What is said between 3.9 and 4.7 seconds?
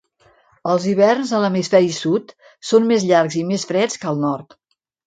que al nord.